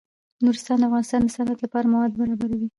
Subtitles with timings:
[0.43, 2.67] نورستان د افغانستان د صنعت لپاره مواد برابروي.